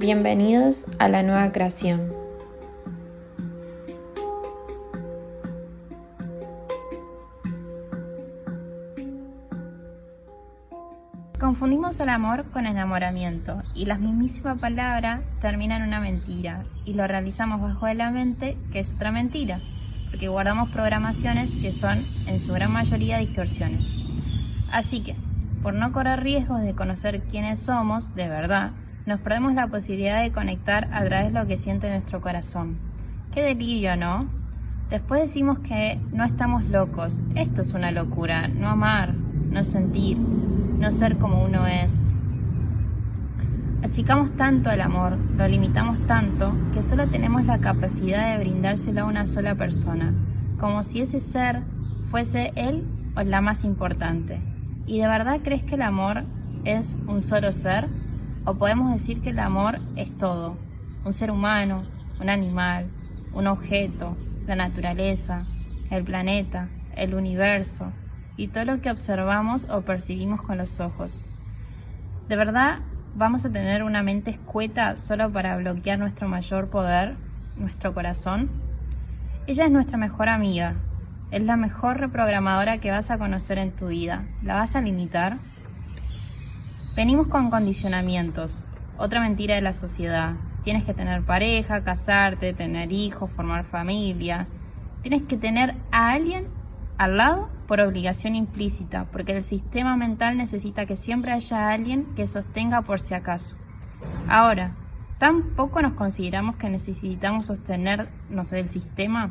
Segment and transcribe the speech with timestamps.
[0.00, 2.12] Bienvenidos a la nueva creación.
[11.40, 17.08] Confundimos el amor con enamoramiento y la mismísima palabra termina en una mentira y lo
[17.08, 19.60] realizamos bajo de la mente que es otra mentira,
[20.12, 23.96] porque guardamos programaciones que son en su gran mayoría distorsiones.
[24.70, 25.16] Así que,
[25.60, 28.70] por no correr riesgos de conocer quiénes somos de verdad,
[29.08, 32.76] nos perdemos la posibilidad de conectar a través de lo que siente nuestro corazón.
[33.32, 34.28] Qué delirio, ¿no?
[34.90, 37.22] Después decimos que no estamos locos.
[37.34, 42.12] Esto es una locura, no amar, no sentir, no ser como uno es.
[43.82, 49.06] Achicamos tanto el amor, lo limitamos tanto, que solo tenemos la capacidad de brindárselo a
[49.06, 50.12] una sola persona,
[50.58, 51.62] como si ese ser
[52.10, 52.84] fuese él
[53.16, 54.42] o la más importante.
[54.84, 56.24] ¿Y de verdad crees que el amor
[56.64, 57.88] es un solo ser?
[58.48, 60.56] O podemos decir que el amor es todo,
[61.04, 61.82] un ser humano,
[62.18, 62.86] un animal,
[63.34, 65.44] un objeto, la naturaleza,
[65.90, 67.92] el planeta, el universo
[68.38, 71.26] y todo lo que observamos o percibimos con los ojos.
[72.30, 72.78] ¿De verdad
[73.14, 77.16] vamos a tener una mente escueta solo para bloquear nuestro mayor poder,
[77.58, 78.48] nuestro corazón?
[79.46, 80.76] Ella es nuestra mejor amiga,
[81.30, 84.24] es la mejor reprogramadora que vas a conocer en tu vida.
[84.42, 85.36] ¿La vas a limitar?
[86.98, 90.34] Venimos con condicionamientos, otra mentira de la sociedad.
[90.64, 94.48] Tienes que tener pareja, casarte, tener hijos, formar familia.
[95.02, 96.48] Tienes que tener a alguien
[96.96, 102.26] al lado por obligación implícita, porque el sistema mental necesita que siempre haya alguien que
[102.26, 103.54] sostenga por si acaso.
[104.28, 104.72] Ahora,
[105.18, 109.30] ¿tampoco nos consideramos que necesitamos sostenernos del sistema?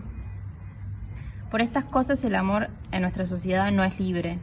[1.51, 4.39] Por estas cosas el amor en nuestra sociedad no es libre,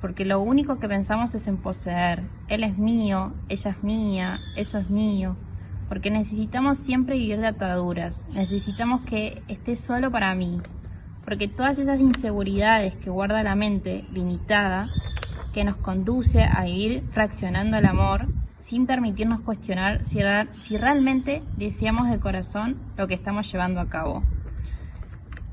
[0.00, 2.22] porque lo único que pensamos es en poseer.
[2.48, 5.36] Él es mío, ella es mía, eso es mío,
[5.88, 10.60] porque necesitamos siempre vivir de ataduras, necesitamos que esté solo para mí,
[11.24, 14.88] porque todas esas inseguridades que guarda la mente limitada,
[15.52, 20.20] que nos conduce a ir fraccionando el amor, sin permitirnos cuestionar si,
[20.60, 24.22] si realmente deseamos de corazón lo que estamos llevando a cabo.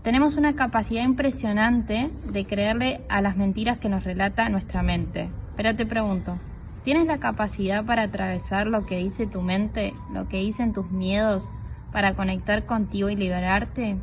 [0.05, 5.31] Tenemos una capacidad impresionante de creerle a las mentiras que nos relata nuestra mente.
[5.57, 6.37] Pero te pregunto,
[6.83, 11.55] ¿tienes la capacidad para atravesar lo que dice tu mente, lo que dicen tus miedos,
[11.91, 13.97] para conectar contigo y liberarte?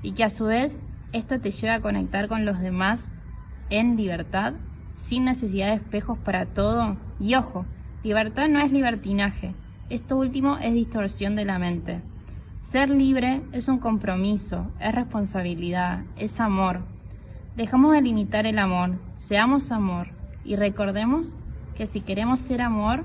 [0.00, 3.12] Y que a su vez esto te lleva a conectar con los demás
[3.68, 4.54] en libertad,
[4.94, 6.96] sin necesidad de espejos para todo.
[7.20, 7.66] Y ojo,
[8.02, 9.54] libertad no es libertinaje,
[9.90, 12.00] esto último es distorsión de la mente.
[12.72, 16.80] Ser libre es un compromiso, es responsabilidad, es amor.
[17.54, 20.08] Dejamos de limitar el amor, seamos amor
[20.42, 21.36] y recordemos
[21.74, 23.04] que si queremos ser amor,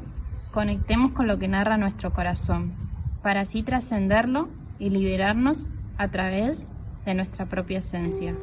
[0.54, 2.76] conectemos con lo que narra nuestro corazón,
[3.22, 4.48] para así trascenderlo
[4.80, 5.68] y liberarnos
[5.98, 6.72] a través
[7.04, 8.38] de nuestra propia esencia.